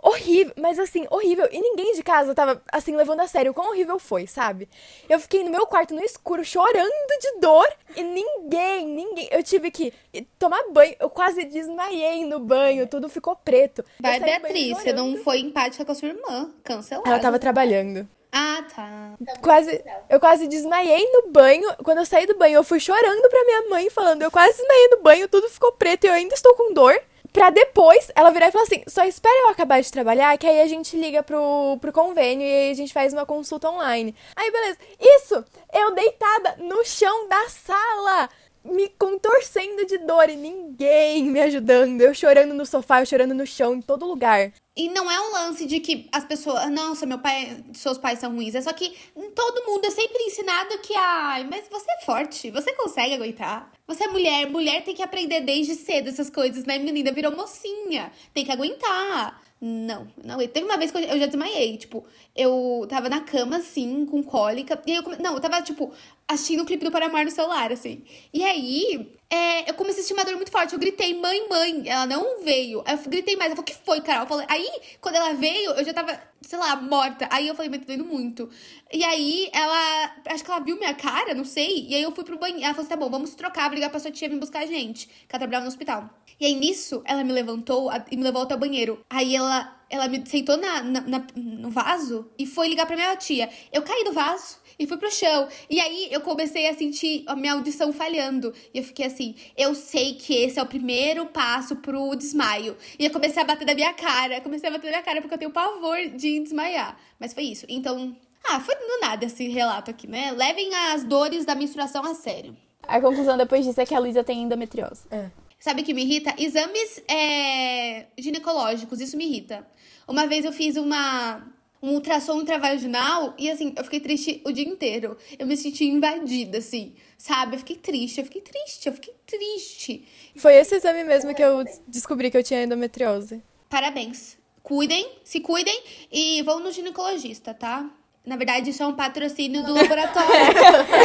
[0.07, 1.49] horrível, mas assim, horrível.
[1.51, 4.69] E ninguém de casa tava, assim, levando a sério o quão horrível foi, sabe?
[5.09, 7.67] Eu fiquei no meu quarto no escuro chorando de dor
[7.97, 9.29] e ninguém, ninguém.
[9.33, 9.93] Eu tive que
[10.39, 10.95] tomar banho.
[11.01, 13.85] Eu quase desmaiei no banho, tudo ficou preto.
[13.99, 16.53] Vai, Beatriz, você não foi empática com a sua irmã.
[16.63, 17.09] Cancelada.
[17.09, 18.09] Ela tava trabalhando.
[18.31, 19.15] Ah, tá.
[19.41, 21.75] Quase, eu quase desmaiei no banho.
[21.83, 24.89] Quando eu saí do banho, eu fui chorando pra minha mãe, falando: Eu quase desmaiei
[24.89, 27.01] no banho, tudo ficou preto e eu ainda estou com dor.
[27.37, 30.63] Pra depois ela virar e falar assim: Só espera eu acabar de trabalhar, que aí
[30.63, 34.15] a gente liga pro, pro convênio e a gente faz uma consulta online.
[34.35, 34.79] Aí, beleza.
[34.99, 38.31] Isso, eu deitada no chão da sala.
[38.69, 42.01] Me contorcendo de dor e ninguém me ajudando.
[42.01, 44.53] Eu chorando no sofá, eu chorando no chão, em todo lugar.
[44.77, 46.71] E não é um lance de que as pessoas.
[46.71, 48.55] Nossa, meu pai, seus pais são ruins.
[48.55, 48.95] É só que
[49.35, 53.73] todo mundo é sempre ensinado que, ai, mas você é forte, você consegue aguentar.
[53.87, 56.79] Você é mulher, mulher tem que aprender desde cedo essas coisas, né?
[56.79, 59.41] Menina virou mocinha, tem que aguentar.
[59.59, 60.39] Não, não.
[60.47, 61.79] Teve uma vez que eu já desmaiei.
[61.79, 64.81] Tipo, eu tava na cama, assim, com cólica.
[64.87, 65.17] E aí eu come...
[65.17, 65.93] Não, eu tava, tipo,
[66.29, 68.03] assistindo o clipe do Paramar no celular, assim.
[68.35, 70.73] E aí, é, eu comecei a sentir uma dor muito forte.
[70.73, 71.85] Eu gritei, mãe, mãe.
[71.89, 72.83] Ela não veio.
[72.87, 73.47] Eu gritei mais.
[73.53, 74.23] Ela falou, o que foi, Carol?
[74.25, 74.69] Eu falei, aí,
[75.01, 77.29] quando ela veio, eu já tava, sei lá, morta.
[77.31, 78.51] Aí eu falei, mas tá doendo muito.
[78.93, 81.87] E aí, ela, acho que ela viu minha cara, não sei.
[81.89, 82.65] E aí eu fui pro banheiro.
[82.65, 84.67] Ela falou assim, tá bom, vamos trocar, vou ligar pra sua tia vir buscar a
[84.67, 85.07] gente.
[85.07, 86.11] Que ela trabalhava no hospital.
[86.41, 89.01] E aí, nisso, ela me levantou e me levou até o banheiro.
[89.09, 93.15] Aí ela, ela me sentou na, na- na- no vaso e foi ligar pra minha
[93.17, 93.49] tia.
[93.73, 95.49] Eu caí do vaso e fui pro chão.
[95.69, 98.53] E aí eu comecei a sentir a minha audição falhando.
[98.73, 102.77] E eu fiquei assim, eu sei que esse é o primeiro passo pro desmaio.
[102.99, 105.35] E eu comecei a bater na minha cara, comecei a bater na minha cara porque
[105.35, 106.99] eu tenho pavor de desmaiar.
[107.19, 107.67] Mas foi isso.
[107.69, 110.31] Então, ah, foi do nada esse relato aqui, né?
[110.33, 112.57] Levem as dores da menstruação a sério.
[112.83, 115.03] A conclusão depois disso é que a Luísa tem endometriose.
[115.11, 115.31] É.
[115.59, 116.35] Sabe o que me irrita?
[116.39, 119.67] Exames é, ginecológicos, isso me irrita.
[120.07, 121.43] Uma vez eu fiz uma,
[121.83, 125.17] um ultrassom intravaginal e assim, eu fiquei triste o dia inteiro.
[125.39, 127.57] Eu me senti invadida, assim, sabe?
[127.57, 130.07] Eu fiquei triste, eu fiquei triste, eu fiquei triste.
[130.37, 133.43] Foi esse exame mesmo que eu descobri que eu tinha endometriose.
[133.69, 134.39] Parabéns.
[134.63, 137.89] Cuidem, se cuidem e vão no ginecologista, tá?
[138.25, 140.29] Na verdade, isso é um patrocínio do laboratório.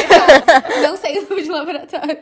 [0.82, 2.18] Não sei o nome de laboratório.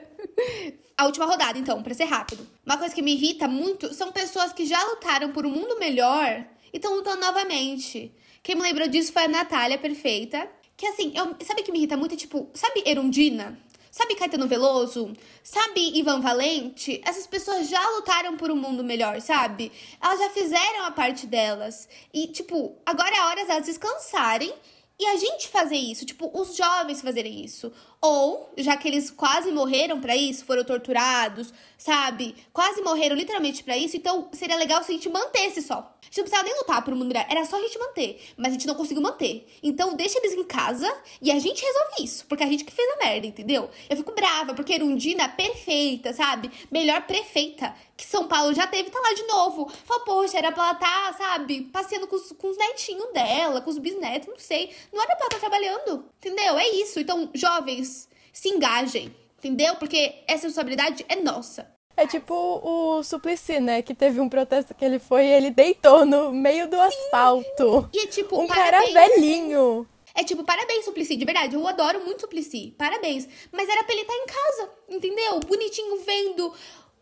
[0.99, 2.47] A última rodada, então, pra ser rápido.
[2.67, 6.45] Uma coisa que me irrita muito são pessoas que já lutaram por um mundo melhor
[6.71, 8.13] e estão lutando novamente.
[8.43, 10.49] Quem me lembrou disso foi a Natália Perfeita.
[10.77, 12.17] Que assim, eu, sabe que me irrita muito?
[12.17, 13.59] Tipo, sabe Erundina?
[13.91, 15.13] Sabe Caetano Veloso?
[15.43, 17.01] Sabe Ivan Valente?
[17.05, 19.73] Essas pessoas já lutaram por um mundo melhor, sabe?
[20.01, 21.89] Elas já fizeram a parte delas.
[22.15, 24.55] E, tipo, agora é hora delas descansarem
[24.99, 27.73] e a gente fazer isso, tipo, os jovens fazerem isso.
[28.03, 32.35] Ou, já que eles quase morreram para isso, foram torturados, sabe?
[32.53, 35.95] Quase morreram literalmente para isso, então seria legal se a gente mantesse só.
[36.01, 38.21] A gente não precisava nem lutar um mundo melhor, era só a gente manter.
[38.37, 39.47] Mas a gente não conseguiu manter.
[39.63, 42.27] Então deixa eles em casa e a gente resolve isso.
[42.27, 43.71] Porque a gente que fez a merda, entendeu?
[43.89, 46.51] Eu fico brava, porque Erundina perfeita, sabe?
[46.71, 49.71] Melhor prefeita que São Paulo já teve, tá lá de novo.
[49.85, 53.71] Fala, poxa, era pra ela tá, sabe, passeando com os, com os netinhos dela, com
[53.71, 54.75] os bisnetos, não sei.
[54.91, 56.59] Não era pra ela tá trabalhando, entendeu?
[56.59, 56.99] É isso.
[56.99, 57.90] Então, jovens,
[58.33, 59.77] se engajem, entendeu?
[59.77, 61.71] Porque essa responsabilidade é nossa.
[61.97, 63.83] É tipo o Suplicy, né?
[63.83, 66.83] Que teve um protesto que ele foi e ele deitou no meio do Sim.
[66.83, 67.91] asfalto.
[67.93, 68.95] E é tipo, um parabéns.
[68.95, 69.87] cara velhinho.
[70.15, 71.55] É tipo, parabéns, Suplicy, de verdade.
[71.55, 72.75] Eu adoro muito Suplicy.
[72.79, 73.29] Parabéns.
[73.53, 75.41] Mas era pra ele estar tá em casa, entendeu?
[75.41, 76.53] Bonitinho, vendo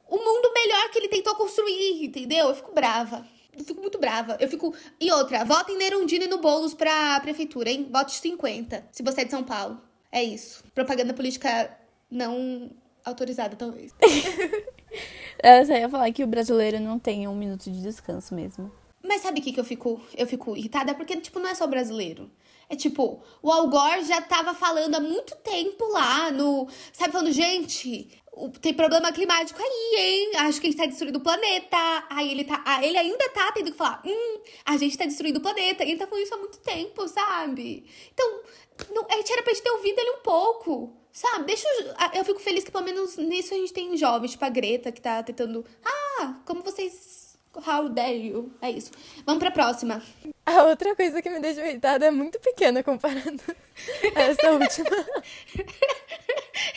[0.09, 2.49] o mundo melhor que ele tentou construir, entendeu?
[2.49, 3.27] Eu fico brava.
[3.57, 4.37] Eu fico muito brava.
[4.41, 4.75] Eu fico.
[5.01, 7.89] E outra, votem no Erundina e no Boulos pra prefeitura, hein?
[7.91, 9.81] Vote 50, se você é de São Paulo.
[10.11, 10.65] É isso.
[10.75, 11.77] Propaganda política
[12.11, 12.71] não
[13.05, 13.95] autorizada, talvez.
[15.43, 18.71] eu só ia falar que o brasileiro não tem um minuto de descanso mesmo.
[19.03, 20.95] Mas sabe o que, que eu fico, eu fico irritada?
[20.95, 22.31] Porque, tipo, não é só brasileiro.
[22.69, 26.69] É tipo, o Al Gore já tava falando há muito tempo lá no.
[26.93, 28.11] Sabe, falando, gente,
[28.61, 30.33] tem problema climático aí, hein?
[30.37, 31.77] Acho que a gente tá destruindo o planeta.
[32.11, 32.63] Aí ele tá.
[32.65, 35.85] Ah, ele ainda tá tendo que falar, hum, a gente tá destruindo o planeta.
[35.85, 37.85] E ele tá falando isso há muito tempo, sabe?
[38.13, 38.41] Então,
[38.91, 40.97] não, a gente era pra gente ter ouvido ele um pouco.
[41.11, 41.47] Sabe?
[41.47, 44.49] Deixa eu, eu fico feliz que pelo menos nisso a gente tem jovens, tipo a
[44.49, 45.65] Greta, que tá tentando.
[45.85, 47.19] Ah, como vocês
[47.67, 48.53] How dare you?
[48.61, 48.91] É isso.
[49.27, 50.03] Vamos pra próxima.
[50.47, 53.43] A outra coisa que me deixa irritada é muito pequena comparando
[54.15, 54.91] a essa última.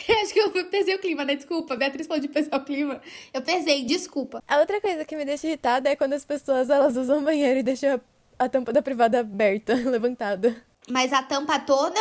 [0.08, 1.34] eu acho que eu pesei o clima, né?
[1.34, 1.76] Desculpa.
[1.76, 3.00] Beatriz falou de pesar o clima.
[3.32, 4.42] Eu pesei, desculpa.
[4.46, 7.60] A outra coisa que me deixa irritada é quando as pessoas elas usam o banheiro
[7.60, 8.00] e deixam
[8.38, 10.56] a, a tampa da privada aberta, levantada.
[10.88, 12.00] Mas a tampa toda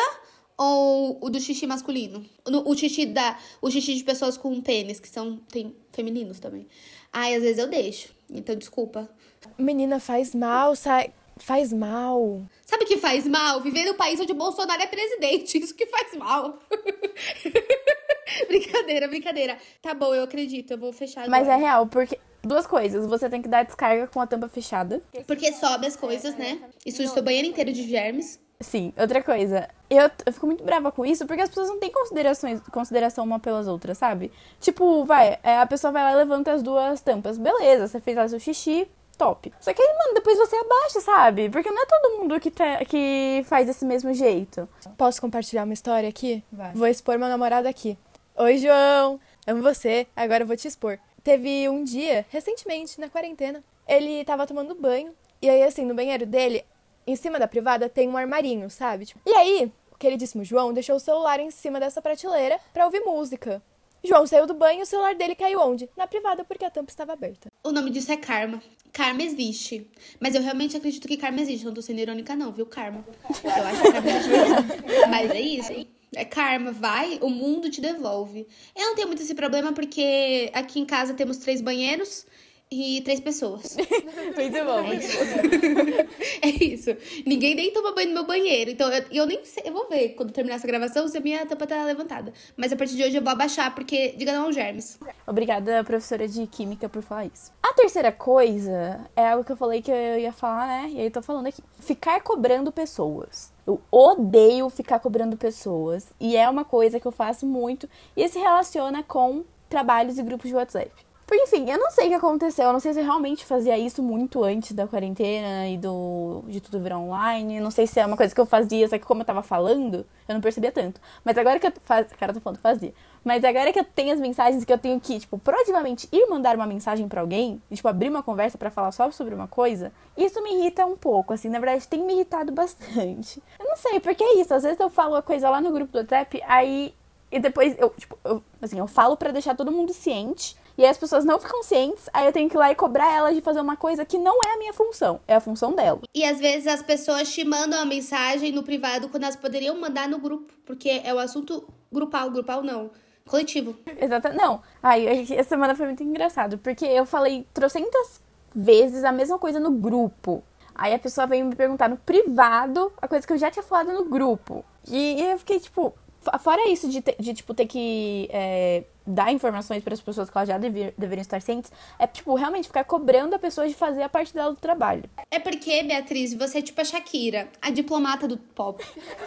[0.58, 2.26] ou o do xixi masculino?
[2.46, 3.38] O, o xixi da.
[3.62, 5.38] O xixi de pessoas com pênis, que são.
[5.52, 6.68] Tem femininos também.
[7.12, 8.14] Ai, às vezes eu deixo.
[8.30, 9.10] Então, desculpa.
[9.58, 11.12] Menina, faz mal, sai.
[11.42, 12.44] Faz mal.
[12.64, 13.62] Sabe o que faz mal?
[13.62, 15.58] Viver no país onde Bolsonaro é presidente.
[15.58, 16.60] Isso que faz mal.
[18.48, 19.58] brincadeira, brincadeira.
[19.82, 20.72] Tá bom, eu acredito.
[20.72, 21.40] Eu vou fechar agora.
[21.40, 22.20] Mas é real, porque.
[22.44, 23.06] Duas coisas.
[23.06, 25.02] Você tem que dar descarga com a tampa fechada.
[25.28, 26.60] Porque sobe as coisas, né?
[26.84, 28.40] E suja seu banheiro inteiro de germes.
[28.60, 29.68] Sim, outra coisa.
[29.90, 33.40] Eu, eu fico muito brava com isso porque as pessoas não têm considerações, consideração uma
[33.40, 34.32] pelas outras, sabe?
[34.60, 37.38] Tipo, vai, é, a pessoa vai lá e levanta as duas tampas.
[37.38, 38.88] Beleza, você fez lá seu xixi,
[39.22, 39.54] top.
[39.60, 41.48] Só que aí, mano, depois você abaixa, sabe?
[41.50, 44.68] Porque não é todo mundo que, tá, que faz desse mesmo jeito.
[44.98, 46.44] Posso compartilhar uma história aqui?
[46.52, 46.74] Vai.
[46.74, 47.96] Vou expor meu namorado aqui.
[48.36, 49.20] Oi, João!
[49.46, 50.98] Amo você, agora eu vou te expor.
[51.24, 55.14] Teve um dia, recentemente, na quarentena, ele tava tomando banho.
[55.40, 56.66] E aí, assim, no banheiro dele,
[57.06, 59.06] em cima da privada tem um armarinho, sabe?
[59.06, 63.02] Tipo, e aí, o queridíssimo João deixou o celular em cima dessa prateleira para ouvir
[63.02, 63.62] música.
[64.04, 65.90] João saiu do banho e o celular dele caiu onde?
[65.96, 67.50] Na privada, porque a tampa estava aberta.
[67.64, 68.62] O nome disso é karma.
[68.92, 69.88] Karma existe.
[70.20, 71.66] Mas eu realmente acredito que karma existe.
[71.66, 72.66] Não tô sendo irônica, não, viu?
[72.66, 73.06] Karma.
[73.44, 75.88] Eu acho que karma existe Mas é isso.
[76.14, 78.46] É karma, vai, o mundo te devolve.
[78.76, 82.26] Eu não tenho muito esse problema porque aqui em casa temos três banheiros
[82.72, 83.76] e três pessoas.
[84.34, 86.16] muito bom, muito bom.
[86.42, 86.96] é isso.
[87.26, 88.72] Ninguém nem toma banho no meu banheiro.
[88.72, 89.64] Então, eu, eu nem sei.
[89.66, 92.32] Eu vou ver quando terminar essa gravação se a minha tampa tá levantada.
[92.56, 94.98] Mas a partir de hoje eu vou abaixar, porque diga não aos germes.
[95.28, 97.52] Obrigada, professora de Química, por falar isso.
[97.62, 100.90] A terceira coisa é algo que eu falei que eu ia falar, né?
[100.92, 101.62] E aí eu tô falando aqui.
[101.78, 103.52] Ficar cobrando pessoas.
[103.68, 106.08] Eu odeio ficar cobrando pessoas.
[106.20, 107.90] E é uma coisa que eu faço muito.
[108.16, 111.11] E se relaciona com trabalhos e grupos de WhatsApp.
[111.32, 112.66] Porque, enfim, eu não sei o que aconteceu.
[112.66, 116.60] Eu não sei se eu realmente fazia isso muito antes da quarentena e do de
[116.60, 117.56] tudo virar online.
[117.56, 119.42] Eu não sei se é uma coisa que eu fazia, só que como eu tava
[119.42, 121.00] falando, eu não percebia tanto.
[121.24, 122.94] Mas agora que eu faz, cara, tô falando fazia.
[123.24, 126.54] Mas agora que eu tenho as mensagens que eu tenho que, tipo, proativamente ir mandar
[126.54, 129.94] uma mensagem para alguém, e, tipo, abrir uma conversa para falar só sobre uma coisa,
[130.18, 133.42] isso me irrita um pouco, assim, na verdade tem me irritado bastante.
[133.58, 135.94] Eu não sei, porque é isso, às vezes eu falo uma coisa lá no grupo
[135.94, 136.94] do WhatsApp, aí
[137.32, 140.90] e depois eu, tipo, eu, assim, eu falo para deixar todo mundo ciente, e aí
[140.90, 143.42] as pessoas não ficam cientes, aí eu tenho que ir lá e cobrar elas de
[143.42, 146.02] fazer uma coisa que não é a minha função, é a função dela.
[146.14, 150.08] E às vezes as pessoas te mandam a mensagem no privado quando elas poderiam mandar
[150.08, 152.92] no grupo, porque é o assunto grupal, grupal não.
[153.28, 153.78] Coletivo.
[154.00, 154.34] Exato.
[154.34, 154.62] Não.
[154.82, 158.20] Aí, essa semana foi muito engraçado, porque eu falei trocentas
[158.54, 160.44] vezes a mesma coisa no grupo.
[160.74, 163.94] Aí a pessoa veio me perguntar no privado a coisa que eu já tinha falado
[163.94, 164.66] no grupo.
[164.88, 165.94] E eu fiquei, tipo,
[166.40, 170.48] fora isso de, de tipo, ter que é, dar informações para as pessoas que elas
[170.48, 174.10] já dever, deveriam estar cientes, é, tipo, realmente ficar cobrando a pessoa de fazer a
[174.10, 175.04] parte dela do trabalho.
[175.30, 178.84] É porque, Beatriz, você é tipo a Shakira, a diplomata do pop,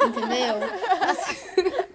[0.06, 0.54] entendeu?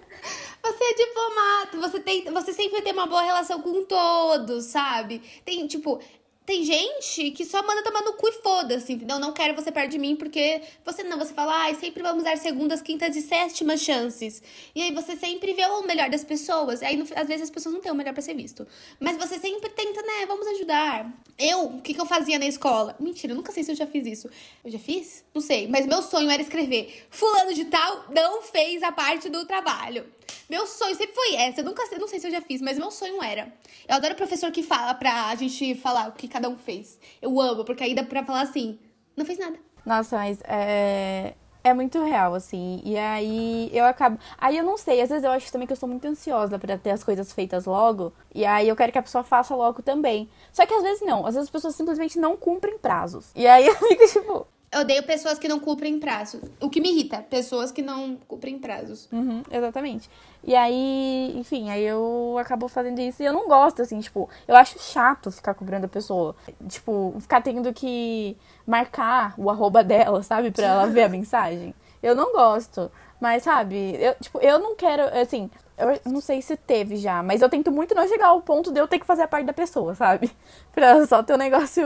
[0.62, 5.22] Você é diplomata, você, tem, você sempre tem uma boa relação com todos, sabe?
[5.42, 5.98] Tem, tipo,
[6.46, 9.18] tem gente que só manda tomar no cu e foda-se, entendeu?
[9.18, 12.24] Não quero você perto de mim porque você não, você fala, ai, ah, sempre vamos
[12.24, 14.42] dar segundas, quintas e sétimas chances.
[14.74, 16.82] E aí você sempre vê o melhor das pessoas.
[16.82, 18.66] Aí às vezes as pessoas não têm o melhor pra ser visto.
[18.98, 21.12] Mas você sempre tenta, né, vamos ajudar.
[21.38, 22.96] Eu, o que, que eu fazia na escola?
[22.98, 24.28] Mentira, eu nunca sei se eu já fiz isso.
[24.64, 25.24] Eu já fiz?
[25.32, 25.68] Não sei.
[25.68, 30.04] Mas meu sonho era escrever: Fulano de Tal não fez a parte do trabalho.
[30.48, 31.60] Meu sonho sempre foi essa.
[31.60, 33.52] Eu nunca eu não sei se eu já fiz, mas meu sonho era.
[33.88, 36.98] Eu adoro o professor que fala pra gente falar o que cada um fez.
[37.20, 38.78] Eu amo, porque aí dá pra falar assim:
[39.16, 39.58] não fez nada.
[39.84, 41.34] Nossa, mas é.
[41.62, 42.80] É muito real, assim.
[42.84, 44.18] E aí eu acabo.
[44.38, 46.78] Aí eu não sei, às vezes eu acho também que eu sou muito ansiosa para
[46.78, 48.12] ter as coisas feitas logo.
[48.34, 50.28] E aí eu quero que a pessoa faça logo também.
[50.52, 51.26] Só que às vezes não.
[51.26, 53.30] Às vezes as pessoas simplesmente não cumprem prazos.
[53.34, 54.46] E aí eu fico tipo.
[54.72, 56.40] Eu odeio pessoas que não cumprem prazos.
[56.60, 59.08] O que me irrita, pessoas que não cumprem prazos.
[59.10, 60.08] Uhum, exatamente.
[60.44, 64.54] E aí, enfim, aí eu acabo fazendo isso e eu não gosto, assim, tipo, eu
[64.54, 66.36] acho chato ficar cobrando a pessoa.
[66.68, 71.74] Tipo, ficar tendo que marcar o arroba dela, sabe, pra ela ver a mensagem.
[72.00, 72.92] Eu não gosto.
[73.20, 77.40] Mas, sabe, eu, tipo, eu não quero, assim, eu não sei se teve já, mas
[77.40, 79.52] eu tento muito não chegar ao ponto de eu ter que fazer a parte da
[79.52, 80.30] pessoa, sabe?
[80.72, 81.82] Pra só ter um negócio.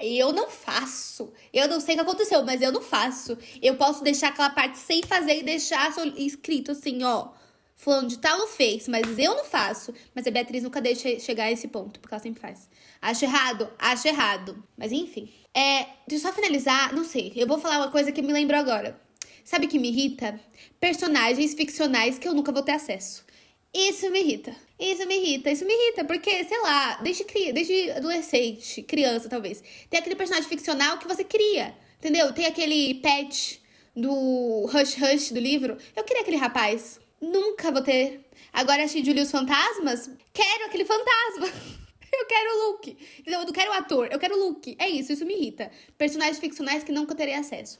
[0.00, 1.32] Eu não faço.
[1.52, 3.36] Eu não sei o que aconteceu, mas eu não faço.
[3.62, 7.28] Eu posso deixar aquela parte sem fazer e deixar escrito assim, ó.
[7.76, 9.94] Fulano de tal fez, mas eu não faço.
[10.12, 12.68] Mas a Beatriz nunca deixa chegar a esse ponto, porque ela sempre faz.
[13.00, 13.70] Acho errado?
[13.78, 14.64] Acho errado.
[14.76, 15.32] Mas enfim.
[15.54, 17.32] É, deixa eu só finalizar, não sei.
[17.36, 19.07] Eu vou falar uma coisa que me lembrou agora.
[19.48, 20.38] Sabe que me irrita?
[20.78, 23.24] Personagens ficcionais que eu nunca vou ter acesso.
[23.72, 24.54] Isso me irrita.
[24.78, 25.50] Isso me irrita.
[25.50, 30.98] Isso me irrita, porque, sei lá, desde, desde adolescente, criança talvez, tem aquele personagem ficcional
[30.98, 31.74] que você cria.
[31.98, 32.30] Entendeu?
[32.34, 33.62] Tem aquele pet
[33.96, 35.78] do Hush Hush do livro.
[35.96, 37.00] Eu queria aquele rapaz.
[37.18, 38.20] Nunca vou ter.
[38.52, 40.10] Agora achei Julia os fantasmas.
[40.30, 41.48] Quero aquele fantasma.
[42.12, 42.88] Eu quero o look.
[43.18, 43.40] Entendeu?
[43.40, 44.74] Eu não quero o ator, eu quero o look.
[44.78, 45.70] É isso, isso me irrita.
[45.96, 47.78] Personagens ficcionais que nunca terei acesso.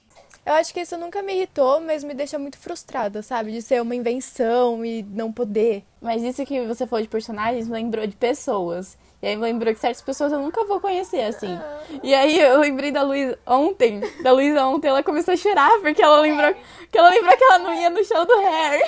[0.49, 3.53] Eu acho que isso nunca me irritou, mas me deixa muito frustrada, sabe?
[3.53, 5.85] De ser uma invenção e não poder.
[6.01, 8.97] Mas isso que você falou de personagens me lembrou de pessoas.
[9.21, 11.53] E aí me lembrou que certas pessoas eu nunca vou conhecer, assim.
[11.53, 11.81] Ah.
[12.03, 14.01] E aí eu lembrei da Luísa ontem.
[14.23, 16.55] Da Luísa ontem, ela começou a chorar porque ela lembrou
[16.91, 18.81] que ela lembrou que ela não ia no show do Harry.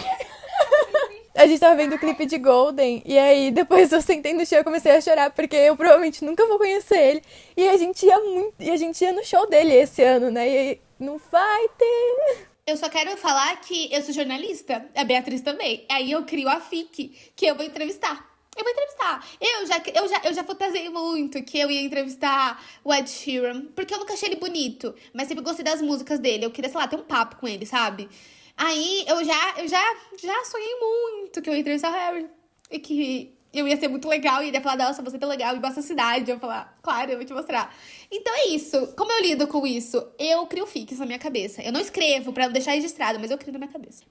[1.35, 4.59] A gente tava vendo o clipe de Golden, e aí depois eu sentei no show
[4.59, 7.23] e comecei a chorar, porque eu provavelmente nunca vou conhecer ele.
[7.57, 8.55] E a gente ia muito.
[8.59, 10.49] E a gente ia no show dele esse ano, né?
[10.49, 12.49] E aí, não vai ter.
[12.67, 15.87] Eu só quero falar que eu sou jornalista, a Beatriz também.
[15.89, 18.29] Aí eu crio a FIC, que eu vou entrevistar.
[18.57, 19.27] Eu vou entrevistar.
[19.41, 23.67] Eu já, eu já, eu já fantasiei muito que eu ia entrevistar o Ed Sheeran,
[23.75, 26.45] porque eu nunca achei ele bonito, mas sempre gostei das músicas dele.
[26.45, 28.09] Eu queria, sei lá, ter um papo com ele, sabe?
[28.63, 32.29] Aí eu já, eu já, já sonhei muito que eu ia entrevistar o Harry.
[32.71, 35.57] E que eu ia ser muito legal e ele ia falar, nossa, você tão legal,
[35.57, 36.31] e nossa cidade.
[36.31, 37.75] Eu ia falar, claro, eu vou te mostrar.
[38.13, 38.89] Então é isso.
[38.89, 40.07] Como eu lido com isso?
[40.19, 41.63] Eu crio fix na minha cabeça.
[41.63, 44.05] Eu não escrevo pra deixar registrado, mas eu crio na minha cabeça.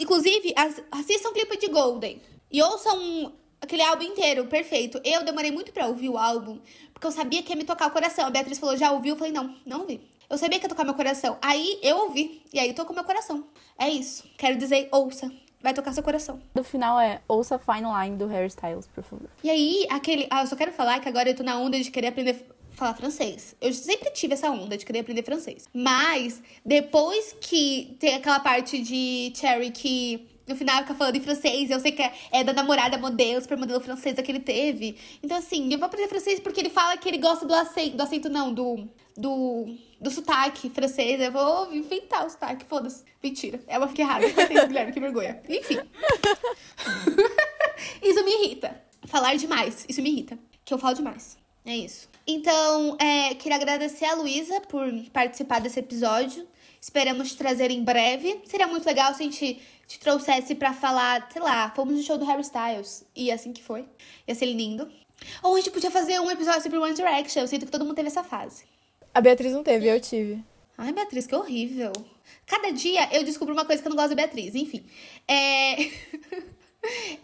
[0.00, 2.20] Inclusive, as, assistam o clipe de Golden.
[2.50, 5.00] E ouçam aquele álbum inteiro, perfeito.
[5.04, 6.58] Eu demorei muito pra ouvir o álbum,
[6.92, 8.26] porque eu sabia que ia me tocar o coração.
[8.26, 9.14] A Beatriz falou, já ouviu?
[9.14, 10.00] Eu falei, não, não ouvi.
[10.32, 11.36] Eu sabia que ia tocar meu coração.
[11.42, 12.42] Aí eu ouvi.
[12.54, 13.44] E aí tocou meu coração.
[13.78, 14.24] É isso.
[14.38, 15.30] Quero dizer, ouça.
[15.60, 16.40] Vai tocar seu coração.
[16.54, 19.28] No final é ouça Fine Line do Harry Styles, por favor.
[19.44, 20.26] E aí, aquele.
[20.30, 22.94] Ah, eu só quero falar que agora eu tô na onda de querer aprender falar
[22.94, 23.54] francês.
[23.60, 25.68] Eu sempre tive essa onda de querer aprender francês.
[25.74, 31.70] Mas, depois que tem aquela parte de Cherry que no final fica falando em francês,
[31.70, 34.96] eu sei que é, é da namorada modelo, super modelo francesa que ele teve.
[35.22, 38.02] Então, assim, eu vou aprender francês porque ele fala que ele gosta do acento, do
[38.02, 41.20] acento não, do, do, do sotaque francês.
[41.20, 43.04] Eu vou inventar o sotaque, foda-se.
[43.22, 44.26] Mentira, é uma fiquei errada.
[44.66, 45.40] Guilherme, que vergonha.
[45.48, 45.78] Enfim.
[48.02, 48.82] isso me irrita.
[49.06, 50.38] Falar demais, isso me irrita.
[50.64, 51.36] Que eu falo demais.
[51.64, 52.08] É isso.
[52.26, 56.46] Então, é, queria agradecer a Luísa por participar desse episódio.
[56.82, 58.40] Esperamos te trazer em breve.
[58.44, 62.18] Seria muito legal se a gente te trouxesse para falar, sei lá, fomos no show
[62.18, 63.04] do Harry Styles.
[63.14, 63.84] E assim que foi.
[64.26, 64.90] Ia ser lindo.
[65.44, 67.42] Ou a gente podia fazer um episódio sobre One Direction.
[67.42, 68.64] Eu sinto que todo mundo teve essa fase.
[69.14, 70.42] A Beatriz não teve, eu tive.
[70.76, 71.92] Ai, Beatriz, que horrível.
[72.46, 74.56] Cada dia eu descubro uma coisa que eu não gosto da Beatriz.
[74.56, 74.84] Enfim.
[75.28, 75.76] É.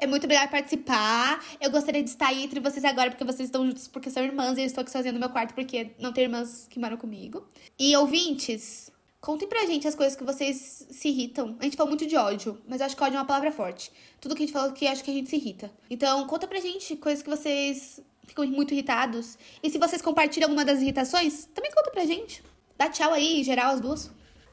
[0.00, 1.44] É muito obrigada por participar.
[1.60, 4.56] Eu gostaria de estar aí entre vocês agora, porque vocês estão juntos porque são irmãs
[4.56, 7.44] e eu estou aqui sozinha no meu quarto porque não tem irmãs que moram comigo.
[7.76, 8.88] E ouvintes,
[9.20, 11.56] contem pra gente as coisas que vocês se irritam.
[11.58, 13.92] A gente falou muito de ódio, mas acho que ódio é uma palavra forte.
[14.20, 15.70] Tudo que a gente falou aqui, acho que a gente se irrita.
[15.90, 19.38] Então, conta pra gente coisas que vocês ficam muito irritados.
[19.62, 22.42] E se vocês compartilham alguma das irritações, também conta pra gente.
[22.76, 24.10] Dá tchau aí, geral, as duas.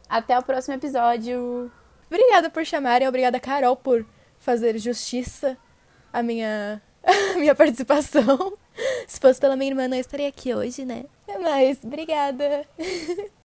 [0.10, 1.72] Até o próximo episódio.
[2.08, 4.06] Obrigada por chamarem, obrigada, Carol, por
[4.40, 5.58] fazer justiça
[6.14, 8.58] à minha, à minha participação.
[9.08, 11.06] Se fosse pela minha irmã, não estaria aqui hoje, né?
[11.42, 12.68] Mas, obrigada.